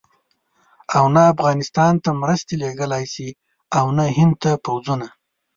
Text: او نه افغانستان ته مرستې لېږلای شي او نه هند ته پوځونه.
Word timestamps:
او 0.95 1.05
نه 1.15 1.21
افغانستان 1.33 1.93
ته 2.03 2.09
مرستې 2.21 2.53
لېږلای 2.61 3.05
شي 3.13 3.29
او 3.77 3.85
نه 3.97 4.05
هند 4.17 4.33
ته 4.43 4.51
پوځونه. 4.65 5.07